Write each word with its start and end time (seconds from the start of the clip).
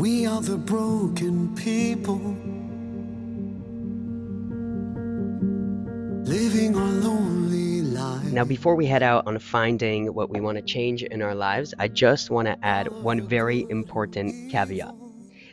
We 0.00 0.24
are 0.24 0.40
the 0.40 0.56
broken 0.56 1.54
people 1.54 2.16
living 6.24 6.74
our 6.74 6.90
lonely 6.90 7.82
lives. 7.82 8.32
Now, 8.32 8.44
before 8.44 8.76
we 8.76 8.86
head 8.86 9.02
out 9.02 9.26
on 9.26 9.38
finding 9.38 10.14
what 10.14 10.30
we 10.30 10.40
want 10.40 10.56
to 10.56 10.62
change 10.62 11.02
in 11.02 11.20
our 11.20 11.34
lives, 11.34 11.74
I 11.78 11.88
just 11.88 12.30
want 12.30 12.48
to 12.48 12.56
add 12.64 12.88
one 13.02 13.28
very 13.28 13.66
important 13.68 14.50
caveat 14.50 14.94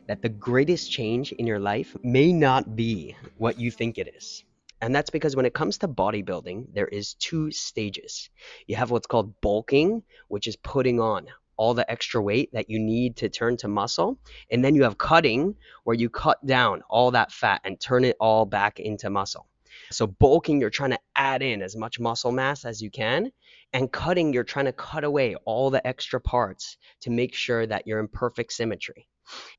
that 0.07 0.21
the 0.21 0.29
greatest 0.29 0.89
change 0.89 1.33
in 1.33 1.45
your 1.45 1.59
life 1.59 1.93
may 2.01 2.31
not 2.31 2.73
be 2.73 3.17
what 3.37 3.59
you 3.59 3.69
think 3.69 3.97
it 3.97 4.15
is. 4.15 4.45
And 4.79 4.95
that's 4.95 5.09
because 5.09 5.35
when 5.35 5.45
it 5.45 5.53
comes 5.53 5.79
to 5.79 5.89
bodybuilding, 5.89 6.73
there 6.73 6.87
is 6.87 7.15
two 7.15 7.51
stages. 7.51 8.29
You 8.65 8.77
have 8.77 8.91
what's 8.91 9.07
called 9.07 9.41
bulking, 9.41 10.03
which 10.29 10.47
is 10.47 10.55
putting 10.55 11.01
on 11.01 11.27
all 11.57 11.73
the 11.73 11.89
extra 11.89 12.21
weight 12.21 12.51
that 12.53 12.69
you 12.69 12.79
need 12.79 13.17
to 13.17 13.29
turn 13.29 13.57
to 13.57 13.67
muscle. 13.67 14.17
And 14.51 14.63
then 14.63 14.75
you 14.75 14.83
have 14.83 14.97
cutting, 14.97 15.55
where 15.83 15.95
you 15.95 16.09
cut 16.09 16.45
down 16.45 16.83
all 16.89 17.11
that 17.11 17.31
fat 17.31 17.61
and 17.63 17.79
turn 17.79 18.05
it 18.05 18.15
all 18.19 18.45
back 18.45 18.79
into 18.79 19.09
muscle. 19.09 19.47
So 19.91 20.07
bulking, 20.07 20.59
you're 20.59 20.69
trying 20.69 20.91
to 20.91 20.99
add 21.15 21.41
in 21.41 21.61
as 21.61 21.75
much 21.75 21.99
muscle 21.99 22.31
mass 22.31 22.65
as 22.65 22.81
you 22.81 22.89
can. 22.89 23.31
And 23.73 23.91
cutting, 23.91 24.33
you're 24.33 24.43
trying 24.43 24.65
to 24.65 24.73
cut 24.73 25.03
away 25.03 25.35
all 25.45 25.69
the 25.69 25.85
extra 25.85 26.19
parts 26.19 26.77
to 27.01 27.09
make 27.09 27.33
sure 27.33 27.65
that 27.65 27.85
you're 27.85 27.99
in 27.99 28.07
perfect 28.07 28.53
symmetry. 28.53 29.07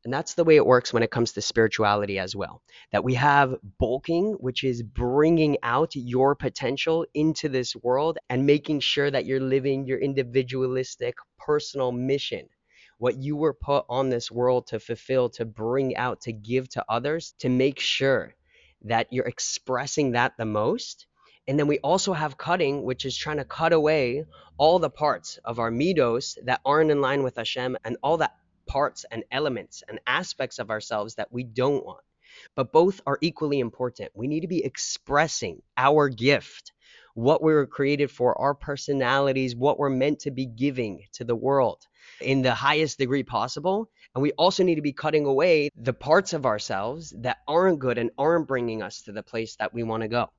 And 0.04 0.12
that's 0.12 0.34
the 0.34 0.44
way 0.44 0.56
it 0.56 0.66
works 0.66 0.92
when 0.92 1.02
it 1.02 1.10
comes 1.10 1.32
to 1.32 1.42
spirituality 1.42 2.18
as 2.18 2.34
well. 2.34 2.62
That 2.92 3.04
we 3.04 3.14
have 3.14 3.56
bulking, 3.78 4.36
which 4.40 4.64
is 4.64 4.82
bringing 4.82 5.58
out 5.62 5.94
your 5.94 6.34
potential 6.34 7.06
into 7.14 7.48
this 7.48 7.76
world 7.76 8.18
and 8.28 8.46
making 8.46 8.80
sure 8.80 9.10
that 9.10 9.26
you're 9.26 9.40
living 9.40 9.86
your 9.86 9.98
individualistic 9.98 11.16
personal 11.38 11.92
mission. 11.92 12.48
What 12.98 13.16
you 13.16 13.36
were 13.36 13.54
put 13.54 13.84
on 13.88 14.10
this 14.10 14.30
world 14.30 14.68
to 14.68 14.80
fulfill, 14.80 15.30
to 15.30 15.44
bring 15.44 15.96
out, 15.96 16.22
to 16.22 16.32
give 16.32 16.68
to 16.70 16.84
others, 16.88 17.34
to 17.38 17.48
make 17.48 17.78
sure 17.78 18.34
that 18.84 19.08
you're 19.10 19.26
expressing 19.26 20.12
that 20.12 20.32
the 20.36 20.44
most. 20.44 21.06
And 21.46 21.58
then 21.58 21.66
we 21.66 21.78
also 21.78 22.12
have 22.12 22.36
cutting, 22.36 22.82
which 22.82 23.04
is 23.04 23.16
trying 23.16 23.38
to 23.38 23.44
cut 23.44 23.72
away 23.72 24.24
all 24.58 24.78
the 24.78 24.90
parts 24.90 25.38
of 25.44 25.58
our 25.58 25.70
midos 25.70 26.36
that 26.44 26.60
aren't 26.64 26.90
in 26.90 27.00
line 27.00 27.22
with 27.22 27.36
Hashem 27.36 27.76
and 27.84 27.96
all 28.02 28.16
the 28.18 28.30
parts 28.68 29.04
and 29.10 29.24
elements 29.32 29.82
and 29.88 29.98
aspects 30.06 30.60
of 30.60 30.70
ourselves 30.70 31.16
that 31.16 31.32
we 31.32 31.42
don't 31.42 31.84
want. 31.84 32.04
But 32.54 32.72
both 32.72 33.00
are 33.06 33.18
equally 33.20 33.58
important. 33.58 34.10
We 34.14 34.28
need 34.28 34.40
to 34.40 34.48
be 34.48 34.64
expressing 34.64 35.62
our 35.76 36.08
gift, 36.08 36.72
what 37.14 37.42
we 37.42 37.52
were 37.52 37.66
created 37.66 38.10
for, 38.10 38.38
our 38.38 38.54
personalities, 38.54 39.56
what 39.56 39.78
we're 39.78 39.90
meant 39.90 40.20
to 40.20 40.30
be 40.30 40.46
giving 40.46 41.02
to 41.14 41.24
the 41.24 41.34
world 41.34 41.84
in 42.20 42.42
the 42.42 42.54
highest 42.54 42.98
degree 42.98 43.24
possible. 43.24 43.90
And 44.14 44.22
we 44.22 44.32
also 44.32 44.62
need 44.62 44.76
to 44.76 44.82
be 44.82 44.92
cutting 44.92 45.24
away 45.26 45.70
the 45.74 45.92
parts 45.92 46.32
of 46.32 46.46
ourselves 46.46 47.12
that 47.18 47.38
aren't 47.48 47.80
good 47.80 47.98
and 47.98 48.10
aren't 48.18 48.46
bringing 48.46 48.82
us 48.82 49.02
to 49.02 49.12
the 49.12 49.22
place 49.22 49.56
that 49.56 49.74
we 49.74 49.82
want 49.82 50.02
to 50.02 50.08
go. 50.08 50.30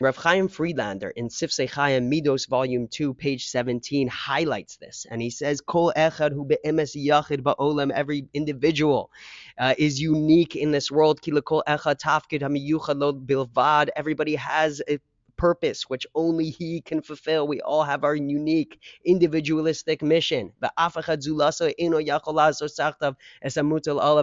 Rav 0.00 0.16
Chaim 0.16 0.48
Friedlander 0.48 1.10
in 1.10 1.28
Sifsei 1.28 1.70
Chaim 1.70 2.10
Midos 2.10 2.48
Volume 2.48 2.88
2, 2.88 3.14
page 3.14 3.46
17 3.46 4.08
highlights 4.08 4.76
this. 4.76 5.06
And 5.08 5.22
he 5.22 5.30
says, 5.30 5.60
Kol 5.60 5.92
echad 5.96 6.32
hu 6.32 6.44
be'emes 6.44 6.96
yachid 6.96 7.42
ba'olam, 7.42 7.92
every 7.92 8.26
individual 8.34 9.12
uh, 9.56 9.74
is 9.78 10.00
unique 10.00 10.56
in 10.56 10.72
this 10.72 10.90
world. 10.90 11.22
Kila 11.22 11.42
kol 11.42 11.62
echad 11.68 12.00
tafkid 12.00 12.40
hamiyuchad 12.40 12.98
lo 12.98 13.12
bilvad. 13.12 13.90
Everybody 13.94 14.34
has 14.34 14.82
a 14.88 14.98
purpose 15.36 15.88
which 15.88 16.06
only 16.14 16.50
he 16.50 16.80
can 16.80 17.02
fulfill. 17.02 17.46
We 17.46 17.60
all 17.60 17.82
have 17.84 18.04
our 18.04 18.14
unique 18.14 18.78
individualistic 19.04 20.02
mission. 20.02 20.52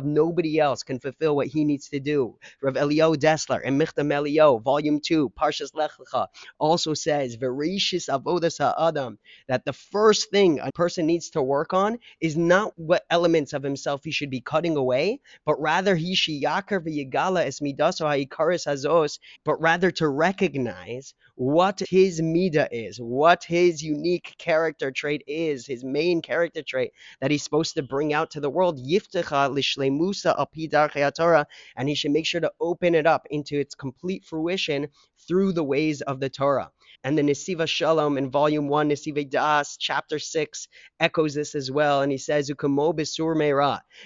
Nobody 0.03 0.59
else 0.59 0.84
can 0.84 1.00
fulfill 1.00 1.36
what 1.36 1.48
he 1.48 1.66
needs 1.66 1.90
to 1.90 2.00
do. 2.00 2.38
Rav 2.62 2.76
Eliyahu 2.76 3.16
Dessler 3.16 3.62
in 3.64 3.78
Michtav 3.78 4.06
MeEliyahu, 4.06 4.64
Volume 4.64 5.00
2, 5.00 5.30
Parshas 5.30 5.73
Lech 5.73 5.92
Lecha, 6.00 6.28
also 6.59 6.94
says, 6.94 7.38
Verishis 7.38 8.09
avodas 8.09 8.58
ha'adam, 8.59 9.18
that 9.47 9.66
the 9.66 9.74
first 9.74 10.30
thing 10.31 10.59
a 10.59 10.72
person 10.72 11.06
needs 11.06 11.30
to 11.31 11.41
work 11.41 11.74
on 11.74 11.97
is 12.19 12.38
not 12.38 12.74
what 12.78 13.03
elements 13.09 13.53
of 13.53 13.64
himself 13.64 14.02
he 14.03 14.12
should 14.12 14.30
be 14.30 14.41
cutting 14.41 14.75
away, 14.78 15.19
but 15.46 15.59
rather 15.59 15.96
he 15.96 16.16
shiyakar 16.16 16.80
v'yigala 16.85 17.46
es 17.46 17.59
midaso 17.59 18.06
ha'ikaris 18.08 18.66
hazos, 18.66 19.19
but 19.44 19.59
rather 19.62 19.91
to 19.91 20.08
recognize 20.08 21.00
what 21.35 21.81
his 21.89 22.22
mida 22.22 22.67
is, 22.72 22.97
what 22.97 23.44
his 23.44 23.84
unique 23.84 24.35
character 24.38 24.91
trait 24.91 25.23
is, 25.28 25.66
his 25.66 25.84
main 25.84 26.22
character 26.22 26.62
trait 26.62 26.91
that 27.19 27.31
he's 27.31 27.44
supposed 27.44 27.75
to 27.75 27.84
bring 27.84 28.13
out 28.13 28.31
to 28.31 28.39
the 28.39 28.50
world. 28.50 28.79
Yiftecha 28.79 29.50
lishlemusa 29.50 30.35
al 30.38 31.11
Torah, 31.11 31.47
and 31.75 31.90
he 31.90 31.95
should 31.95 32.11
make 32.11 32.25
sure 32.25 32.41
to 32.41 32.51
open 32.59 32.95
it 32.95 33.06
up 33.06 33.25
into 33.29 33.59
its 33.59 33.75
complete 33.75 34.25
fruition 34.25 34.88
through 35.28 35.53
the 35.53 35.63
ways 35.63 36.01
of 36.01 36.19
the 36.19 36.29
Torah. 36.29 36.72
And 37.03 37.17
the 37.17 37.23
Nesivos 37.23 37.69
Shalom 37.69 38.17
in 38.17 38.29
volume 38.29 38.67
1, 38.67 38.90
Nesiva 38.90 39.28
Das, 39.28 39.78
chapter 39.78 40.19
6, 40.19 40.67
echoes 41.00 41.34
this 41.34 41.56
as 41.56 41.72
well. 41.72 42.01
And 42.01 42.11
he 42.11 42.17
says, 42.19 42.51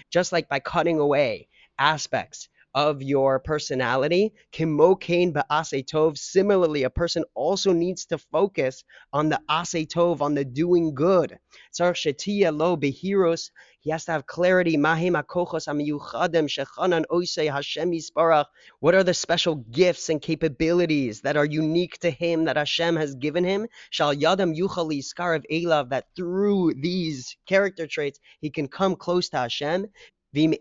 just 0.09 0.31
like 0.31 0.47
by 0.47 0.59
cutting 0.59 0.99
away 0.99 1.49
aspects 1.77 2.47
of 2.75 3.01
your 3.01 3.39
personality. 3.39 4.33
Kimokain 4.51 5.33
ba'ase 5.33 5.85
tov. 5.85 6.17
Similarly, 6.17 6.83
a 6.83 6.89
person 6.89 7.23
also 7.33 7.71
needs 7.71 8.05
to 8.07 8.17
focus 8.17 8.83
on 9.13 9.29
the 9.29 9.39
ase 9.49 9.87
tov, 9.87 10.19
on 10.21 10.35
the 10.35 10.43
doing 10.43 10.93
good. 10.93 11.39
Tzarch 11.73 11.95
shetia 11.95 12.55
lo 12.55 12.75
behiros. 12.75 13.49
He 13.79 13.91
has 13.91 14.05
to 14.05 14.11
have 14.11 14.25
clarity. 14.25 14.77
Mahim 14.77 15.13
akochos 15.13 15.67
amiyuchadem 15.67 16.49
shechanan 16.49 17.05
oisei 17.11 17.51
Hashem 17.51 17.91
yisparach. 17.91 18.45
What 18.79 18.95
are 18.95 19.03
the 19.03 19.13
special 19.13 19.55
gifts 19.55 20.09
and 20.09 20.21
capabilities 20.21 21.21
that 21.21 21.37
are 21.37 21.45
unique 21.45 21.99
to 21.99 22.09
him 22.09 22.45
that 22.45 22.57
Hashem 22.57 22.97
has 22.97 23.15
given 23.15 23.45
him? 23.45 23.67
Shal 23.91 24.13
yadam 24.13 24.57
yuchali 24.57 25.01
skarav 25.01 25.43
elav. 25.49 25.89
That 25.89 26.07
through 26.15 26.73
these 26.73 27.37
character 27.47 27.87
traits 27.87 28.19
he 28.41 28.49
can 28.49 28.67
come 28.67 28.95
close 28.95 29.29
to 29.29 29.37
Hashem. 29.37 29.87
And 30.35 30.53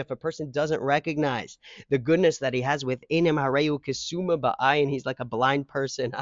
if 0.00 0.10
a 0.10 0.16
person 0.16 0.50
doesn't 0.50 0.80
recognize 0.80 1.58
the 1.90 1.98
goodness 1.98 2.38
that 2.38 2.54
he 2.54 2.60
has 2.60 2.84
within 2.84 3.26
him, 3.26 3.38
and 3.38 4.90
he's 4.90 5.06
like 5.06 5.20
a 5.20 5.24
blind 5.24 5.68
person. 5.68 6.12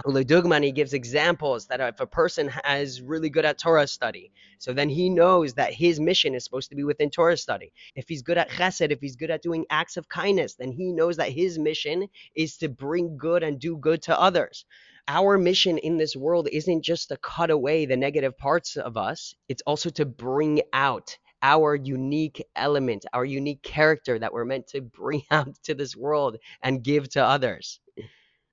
he 0.62 0.72
gives 0.72 0.94
examples 0.94 1.66
that 1.66 1.80
if 1.80 2.00
a 2.00 2.06
person 2.06 2.50
is 2.68 3.02
really 3.02 3.30
good 3.30 3.44
at 3.44 3.58
Torah 3.58 3.86
study, 3.86 4.32
so 4.58 4.72
then 4.72 4.88
he 4.88 5.10
knows 5.10 5.54
that 5.54 5.74
his 5.74 6.00
mission 6.00 6.34
is 6.34 6.44
supposed 6.44 6.70
to 6.70 6.76
be 6.76 6.84
within 6.84 7.10
Torah 7.10 7.36
study. 7.36 7.72
If 7.94 8.08
he's 8.08 8.22
good 8.22 8.38
at 8.38 8.48
chesed, 8.48 8.90
if 8.90 9.00
he's 9.00 9.16
good 9.16 9.30
at 9.30 9.42
doing 9.42 9.66
acts 9.70 9.96
of 9.96 10.08
kindness, 10.08 10.54
then 10.54 10.72
he 10.72 10.92
knows 10.92 11.16
that 11.18 11.30
his 11.30 11.58
mission 11.58 12.08
is 12.34 12.56
to 12.58 12.68
bring 12.68 13.18
good 13.18 13.42
and 13.42 13.58
do 13.58 13.76
good 13.76 14.02
to 14.02 14.18
others 14.18 14.64
our 15.08 15.38
mission 15.38 15.78
in 15.78 15.96
this 15.98 16.14
world 16.16 16.48
isn't 16.52 16.82
just 16.82 17.08
to 17.08 17.16
cut 17.16 17.50
away 17.50 17.86
the 17.86 17.96
negative 17.96 18.36
parts 18.38 18.76
of 18.76 18.96
us, 18.96 19.34
it's 19.48 19.62
also 19.66 19.90
to 19.90 20.04
bring 20.04 20.62
out 20.72 21.18
our 21.42 21.74
unique 21.74 22.44
element, 22.54 23.04
our 23.12 23.24
unique 23.24 23.62
character 23.62 24.18
that 24.18 24.32
we're 24.32 24.44
meant 24.44 24.68
to 24.68 24.80
bring 24.80 25.22
out 25.30 25.54
to 25.64 25.74
this 25.74 25.96
world 25.96 26.36
and 26.62 26.84
give 26.84 27.08
to 27.10 27.24
others. 27.24 27.80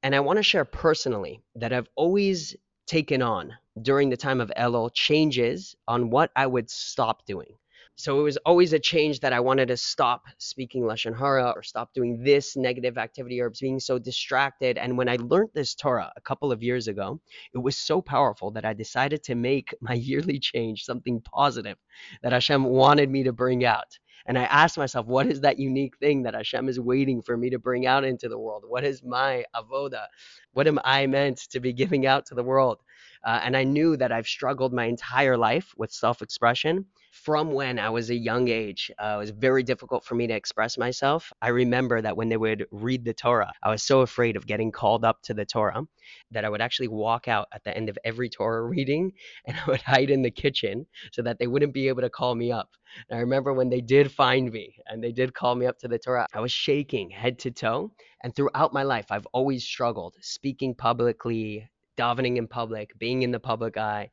And 0.02 0.16
I 0.16 0.22
want 0.22 0.38
to 0.38 0.44
share 0.44 0.66
personally 0.66 1.42
that 1.56 1.74
I've 1.74 1.90
always 1.96 2.56
taken 2.88 3.22
on 3.22 3.54
during 3.82 4.10
the 4.10 4.18
time 4.18 4.42
of 4.42 4.52
Elul 4.58 4.92
changes 4.94 5.76
on 5.88 6.10
what 6.10 6.32
I 6.36 6.48
would 6.48 6.70
stop 6.70 7.26
doing. 7.26 7.54
So 8.00 8.18
it 8.18 8.24
was 8.24 8.38
always 8.46 8.72
a 8.72 8.80
change 8.80 9.20
that 9.20 9.34
I 9.34 9.42
wanted 9.42 9.68
to 9.68 9.76
stop 9.76 10.24
speaking 10.38 10.84
lashon 10.84 11.14
hara 11.14 11.52
or 11.54 11.62
stop 11.64 11.94
doing 11.94 12.24
this 12.24 12.56
negative 12.56 12.98
activity 12.98 13.42
or 13.42 13.52
being 13.60 13.78
so 13.78 14.00
distracted. 14.00 14.78
And 14.78 14.98
when 14.98 15.10
I 15.10 15.18
learned 15.18 15.50
this 15.54 15.76
Torah 15.76 16.10
a 16.16 16.22
couple 16.22 16.50
of 16.54 16.64
years 16.64 16.88
ago, 16.88 17.20
it 17.54 17.58
was 17.58 17.78
so 17.78 18.02
powerful 18.02 18.52
that 18.52 18.64
I 18.64 18.72
decided 18.72 19.22
to 19.24 19.36
make 19.36 19.74
my 19.82 19.94
yearly 20.10 20.40
change 20.40 20.86
something 20.86 21.20
positive 21.20 21.76
that 22.24 22.32
Hashem 22.32 22.64
wanted 22.64 23.10
me 23.10 23.24
to 23.24 23.34
bring 23.34 23.66
out. 23.66 24.00
And 24.26 24.38
I 24.38 24.44
asked 24.44 24.78
myself, 24.78 25.06
what 25.06 25.28
is 25.28 25.42
that 25.42 25.60
unique 25.60 25.98
thing 25.98 26.24
that 26.24 26.36
Hashem 26.36 26.70
is 26.70 26.80
waiting 26.80 27.22
for 27.22 27.36
me 27.36 27.50
to 27.50 27.60
bring 27.60 27.86
out 27.86 28.06
into 28.06 28.30
the 28.30 28.40
world? 28.40 28.64
What 28.66 28.86
is 28.86 29.04
my 29.04 29.44
avoda? 29.54 30.06
What 30.54 30.68
am 30.68 30.80
I 30.86 31.06
meant 31.08 31.40
to 31.50 31.60
be 31.60 31.74
giving 31.74 32.06
out 32.06 32.28
to 32.28 32.36
the 32.36 32.44
world? 32.44 32.80
Uh, 33.26 33.42
and 33.44 33.58
I 33.58 33.66
knew 33.66 33.98
that 33.98 34.14
I've 34.14 34.28
struggled 34.28 34.72
my 34.72 34.86
entire 34.86 35.36
life 35.36 35.74
with 35.76 35.92
self 35.92 36.22
expression 36.22 36.86
from 37.24 37.52
when 37.52 37.80
I 37.80 37.90
was 37.90 38.10
a 38.10 38.16
young 38.16 38.48
age. 38.48 38.92
Uh, 38.98 39.16
it 39.16 39.18
was 39.18 39.30
very 39.32 39.64
difficult 39.64 40.04
for 40.06 40.16
me 40.16 40.28
to 40.28 40.34
express 40.34 40.78
myself. 40.78 41.32
I 41.42 41.50
remember 41.50 42.02
that 42.02 42.16
when 42.16 42.30
they 42.30 42.38
would 42.38 42.66
read 42.72 43.06
the 43.06 43.14
Torah, 43.14 43.52
I 43.62 43.70
was 43.70 43.84
so 43.84 44.02
afraid 44.02 44.36
of 44.36 44.48
getting 44.48 44.72
called 44.72 45.04
up 45.04 45.22
to 45.24 45.34
the 45.34 45.46
Torah 45.46 45.84
that 46.32 46.46
I 46.46 46.50
would 46.50 46.62
actually 46.62 46.88
walk 46.88 47.28
out 47.28 47.48
at 47.54 47.64
the 47.64 47.76
end 47.76 47.90
of 47.90 47.98
every 48.04 48.30
Torah 48.30 48.64
reading 48.64 49.12
and 49.46 49.58
I 49.58 49.70
would 49.70 49.82
hide 49.82 50.10
in 50.10 50.22
the 50.22 50.32
kitchen 50.32 50.86
so 51.12 51.22
that 51.24 51.40
they 51.40 51.48
wouldn't 51.48 51.74
be 51.74 51.88
able 51.88 52.02
to 52.02 52.10
call 52.10 52.36
me 52.36 52.52
up. 52.52 52.70
And 53.10 53.18
I 53.18 53.22
remember 53.22 53.54
when 53.54 53.70
they 53.70 53.82
did 53.82 54.12
find 54.12 54.52
me 54.52 54.76
and 54.88 55.04
they 55.04 55.12
did 55.12 55.34
call 55.34 55.56
me 55.56 55.66
up 55.66 55.78
to 55.80 55.88
the 55.88 56.00
Torah, 56.00 56.28
I 56.34 56.40
was 56.40 56.52
shaking 56.52 57.10
head 57.10 57.40
to 57.40 57.52
toe. 57.52 57.92
And 58.24 58.36
throughout 58.36 58.74
my 58.74 58.84
life, 58.84 59.08
I've 59.12 59.28
always 59.28 59.64
struggled 59.64 60.16
speaking 60.22 60.74
publicly, 60.76 61.70
davening 61.98 62.38
in 62.38 62.48
public, 62.48 62.98
being 62.98 63.22
in 63.22 63.32
the 63.32 63.40
public 63.40 63.78
eye. 63.78 64.10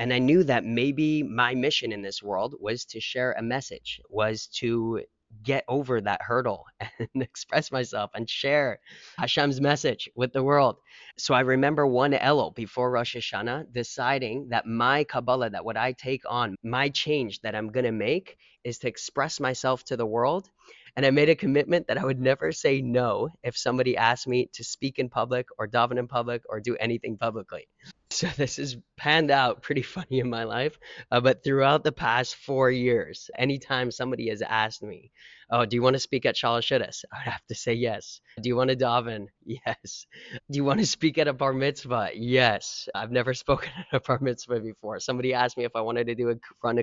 And 0.00 0.14
I 0.14 0.18
knew 0.18 0.42
that 0.44 0.64
maybe 0.64 1.22
my 1.22 1.54
mission 1.54 1.92
in 1.92 2.00
this 2.00 2.22
world 2.22 2.54
was 2.58 2.86
to 2.86 3.00
share 3.00 3.32
a 3.32 3.42
message, 3.42 4.00
was 4.08 4.46
to 4.54 5.02
get 5.42 5.62
over 5.68 6.00
that 6.00 6.22
hurdle 6.22 6.64
and 6.98 7.22
express 7.22 7.70
myself 7.70 8.10
and 8.14 8.28
share 8.28 8.80
Hashem's 9.18 9.60
message 9.60 10.08
with 10.16 10.32
the 10.32 10.42
world. 10.42 10.76
So 11.18 11.34
I 11.34 11.40
remember 11.40 11.86
one 11.86 12.12
Elul 12.12 12.54
before 12.54 12.90
Rosh 12.90 13.14
Hashanah 13.14 13.72
deciding 13.74 14.48
that 14.48 14.66
my 14.66 15.04
Kabbalah, 15.04 15.50
that 15.50 15.66
what 15.66 15.76
I 15.76 15.92
take 15.92 16.22
on, 16.26 16.56
my 16.62 16.88
change 16.88 17.42
that 17.42 17.54
I'm 17.54 17.70
going 17.70 17.84
to 17.84 17.92
make 17.92 18.38
is 18.64 18.78
to 18.78 18.88
express 18.88 19.38
myself 19.38 19.84
to 19.84 19.98
the 19.98 20.06
world. 20.06 20.48
And 20.96 21.04
I 21.04 21.10
made 21.10 21.28
a 21.28 21.36
commitment 21.36 21.86
that 21.86 21.98
I 21.98 22.04
would 22.04 22.20
never 22.20 22.52
say 22.52 22.80
no 22.80 23.28
if 23.42 23.56
somebody 23.56 23.96
asked 23.98 24.26
me 24.26 24.48
to 24.54 24.64
speak 24.64 24.98
in 24.98 25.08
public 25.08 25.46
or 25.58 25.68
daven 25.68 25.98
in 25.98 26.08
public 26.08 26.42
or 26.48 26.58
do 26.58 26.76
anything 26.76 27.18
publicly. 27.18 27.68
So 28.12 28.26
this 28.36 28.56
has 28.56 28.76
panned 29.00 29.30
out 29.30 29.62
pretty 29.66 29.82
funny 29.82 30.20
in 30.20 30.28
my 30.28 30.44
life. 30.44 30.78
Uh, 31.10 31.20
but 31.20 31.42
throughout 31.42 31.82
the 31.82 31.92
past 31.92 32.36
four 32.36 32.70
years, 32.70 33.30
anytime 33.36 33.90
somebody 33.90 34.28
has 34.28 34.42
asked 34.42 34.82
me, 34.82 35.10
"Oh, 35.50 35.64
do 35.64 35.74
you 35.74 35.82
want 35.82 35.94
to 35.94 36.00
speak 36.00 36.26
at 36.26 36.36
Shalosh 36.36 36.68
Seudos?" 36.68 37.04
I 37.12 37.18
would 37.18 37.32
have 37.32 37.46
to 37.48 37.54
say 37.54 37.72
yes. 37.72 38.20
Do 38.42 38.48
you 38.48 38.56
want 38.56 38.70
to 38.70 38.76
daven? 38.76 39.26
Yes. 39.66 40.06
Do 40.48 40.56
you 40.58 40.64
want 40.64 40.78
to 40.78 40.86
speak 40.86 41.18
at 41.18 41.26
a 41.26 41.32
bar 41.32 41.52
mitzvah? 41.52 42.10
Yes. 42.14 42.88
I've 42.94 43.10
never 43.10 43.34
spoken 43.34 43.70
at 43.78 43.96
a 43.96 44.00
bar 44.00 44.20
mitzvah 44.20 44.60
before. 44.60 45.00
Somebody 45.00 45.34
asked 45.34 45.56
me 45.56 45.64
if 45.64 45.74
I 45.74 45.80
wanted 45.80 46.06
to 46.06 46.14
do 46.14 46.30
a 46.30 46.36
run 46.62 46.80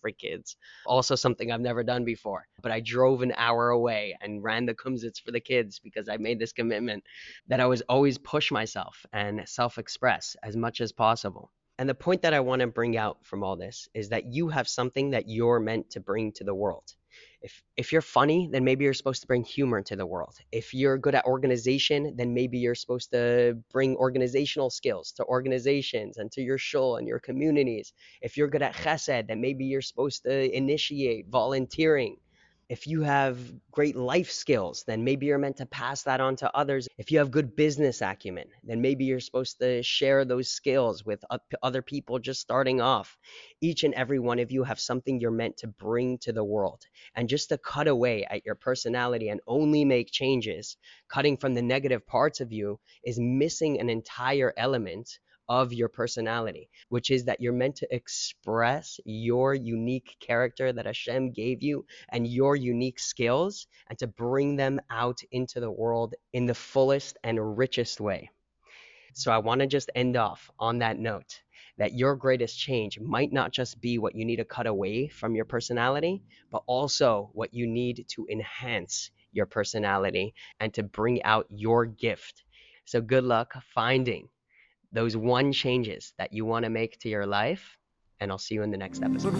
for 0.00 0.10
kids. 0.12 0.56
Also 0.86 1.16
something 1.16 1.52
I've 1.52 1.60
never 1.60 1.82
done 1.82 2.06
before. 2.06 2.46
But 2.62 2.72
I 2.72 2.80
drove 2.80 3.20
an 3.20 3.34
hour 3.36 3.68
away 3.68 4.16
and 4.22 4.42
ran 4.42 4.64
the 4.64 4.74
kumzitz 4.74 5.20
for 5.22 5.32
the 5.32 5.40
kids 5.40 5.80
because 5.80 6.08
I 6.08 6.16
made 6.16 6.38
this 6.38 6.54
commitment 6.54 7.04
that 7.48 7.60
I 7.60 7.66
was 7.66 7.82
always 7.82 8.16
push 8.16 8.50
myself 8.50 9.04
and 9.12 9.46
self-express 9.46 10.36
as 10.42 10.56
much 10.56 10.80
as 10.80 10.92
possible. 10.92 11.47
And 11.78 11.88
the 11.88 11.94
point 11.94 12.22
that 12.22 12.34
I 12.34 12.40
want 12.40 12.60
to 12.60 12.66
bring 12.66 12.96
out 12.96 13.24
from 13.24 13.44
all 13.44 13.54
this 13.54 13.88
is 13.94 14.08
that 14.08 14.26
you 14.26 14.48
have 14.48 14.68
something 14.68 15.10
that 15.10 15.28
you're 15.28 15.60
meant 15.60 15.90
to 15.90 16.00
bring 16.00 16.32
to 16.32 16.44
the 16.44 16.54
world. 16.54 16.94
If 17.40 17.62
if 17.76 17.92
you're 17.92 18.02
funny, 18.02 18.48
then 18.50 18.64
maybe 18.64 18.84
you're 18.84 18.94
supposed 18.94 19.20
to 19.20 19.28
bring 19.28 19.44
humor 19.44 19.80
to 19.82 19.94
the 19.94 20.04
world. 20.04 20.36
If 20.50 20.74
you're 20.74 20.98
good 20.98 21.14
at 21.14 21.24
organization, 21.24 22.16
then 22.16 22.34
maybe 22.34 22.58
you're 22.58 22.74
supposed 22.74 23.12
to 23.12 23.62
bring 23.70 23.96
organizational 23.96 24.70
skills 24.70 25.12
to 25.12 25.24
organizations 25.24 26.18
and 26.18 26.32
to 26.32 26.42
your 26.42 26.58
shul 26.58 26.96
and 26.96 27.06
your 27.06 27.20
communities. 27.20 27.92
If 28.20 28.36
you're 28.36 28.48
good 28.48 28.62
at 28.62 28.74
chesed, 28.74 29.28
then 29.28 29.40
maybe 29.40 29.64
you're 29.66 29.82
supposed 29.82 30.24
to 30.24 30.56
initiate 30.56 31.28
volunteering 31.28 32.16
if 32.68 32.86
you 32.86 33.02
have 33.02 33.38
great 33.72 33.96
life 33.96 34.30
skills, 34.30 34.84
then 34.86 35.02
maybe 35.02 35.26
you're 35.26 35.38
meant 35.38 35.56
to 35.56 35.66
pass 35.66 36.02
that 36.02 36.20
on 36.20 36.36
to 36.36 36.54
others. 36.54 36.86
If 36.98 37.10
you 37.10 37.18
have 37.18 37.30
good 37.30 37.56
business 37.56 38.02
acumen, 38.02 38.48
then 38.62 38.82
maybe 38.82 39.04
you're 39.06 39.20
supposed 39.20 39.58
to 39.60 39.82
share 39.82 40.24
those 40.24 40.50
skills 40.50 41.04
with 41.04 41.24
other 41.62 41.80
people 41.82 42.18
just 42.18 42.40
starting 42.40 42.80
off. 42.80 43.16
Each 43.60 43.84
and 43.84 43.94
every 43.94 44.18
one 44.18 44.38
of 44.38 44.52
you 44.52 44.64
have 44.64 44.80
something 44.80 45.18
you're 45.18 45.30
meant 45.30 45.56
to 45.58 45.66
bring 45.66 46.18
to 46.18 46.32
the 46.32 46.44
world. 46.44 46.82
And 47.14 47.28
just 47.28 47.48
to 47.48 47.58
cut 47.58 47.88
away 47.88 48.26
at 48.28 48.44
your 48.44 48.54
personality 48.54 49.30
and 49.30 49.40
only 49.46 49.84
make 49.84 50.10
changes, 50.10 50.76
cutting 51.08 51.36
from 51.38 51.54
the 51.54 51.62
negative 51.62 52.06
parts 52.06 52.40
of 52.40 52.52
you, 52.52 52.80
is 53.02 53.18
missing 53.18 53.80
an 53.80 53.88
entire 53.88 54.52
element 54.56 55.18
of 55.48 55.72
your 55.72 55.88
personality, 55.88 56.68
which 56.88 57.10
is 57.10 57.24
that 57.24 57.40
you're 57.40 57.52
meant 57.52 57.76
to 57.76 57.94
express 57.94 59.00
your 59.04 59.54
unique 59.54 60.16
character 60.20 60.72
that 60.72 60.86
Hashem 60.86 61.32
gave 61.32 61.62
you 61.62 61.86
and 62.10 62.26
your 62.26 62.56
unique 62.56 62.98
skills 62.98 63.66
and 63.88 63.98
to 63.98 64.06
bring 64.06 64.56
them 64.56 64.80
out 64.90 65.20
into 65.30 65.60
the 65.60 65.70
world 65.70 66.14
in 66.32 66.46
the 66.46 66.54
fullest 66.54 67.16
and 67.24 67.58
richest 67.58 68.00
way. 68.00 68.30
So 69.14 69.32
I 69.32 69.38
want 69.38 69.60
to 69.60 69.66
just 69.66 69.90
end 69.94 70.16
off 70.16 70.50
on 70.58 70.78
that 70.78 70.98
note 70.98 71.42
that 71.78 71.94
your 71.94 72.14
greatest 72.16 72.58
change 72.58 73.00
might 73.00 73.32
not 73.32 73.52
just 73.52 73.80
be 73.80 73.98
what 73.98 74.14
you 74.14 74.24
need 74.24 74.36
to 74.36 74.44
cut 74.44 74.66
away 74.66 75.08
from 75.08 75.34
your 75.34 75.44
personality, 75.44 76.22
but 76.50 76.62
also 76.66 77.30
what 77.32 77.54
you 77.54 77.66
need 77.66 78.04
to 78.08 78.26
enhance 78.30 79.10
your 79.32 79.46
personality 79.46 80.34
and 80.60 80.74
to 80.74 80.82
bring 80.82 81.22
out 81.22 81.46
your 81.50 81.86
gift. 81.86 82.42
So 82.84 83.00
good 83.00 83.24
luck 83.24 83.54
finding 83.74 84.28
those 84.92 85.16
one 85.16 85.52
changes 85.52 86.12
that 86.18 86.32
you 86.32 86.44
want 86.44 86.64
to 86.64 86.70
make 86.70 86.98
to 87.00 87.08
your 87.08 87.26
life. 87.26 87.76
And 88.20 88.30
I'll 88.30 88.38
see 88.38 88.54
you 88.54 88.62
in 88.62 88.70
the 88.70 88.78
next 88.78 89.02
episode. 89.02 89.34